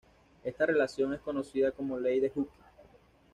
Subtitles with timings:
[0.43, 2.55] Esta relación es conocida como Ley de Hooke.